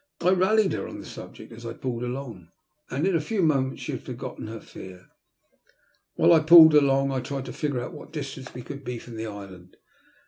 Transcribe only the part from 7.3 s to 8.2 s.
to figure out what